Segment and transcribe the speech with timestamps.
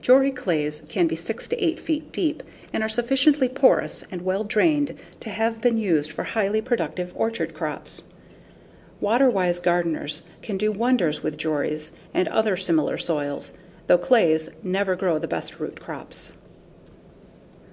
[0.00, 4.44] Jori clays can be 6 to 8 feet deep and are sufficiently porous and well
[4.44, 8.02] drained to have been used for highly productive orchard crops.
[9.00, 13.54] Water wise gardeners can do wonders with Joris and other similar soils,
[13.88, 16.30] though clays never grow the best root crops.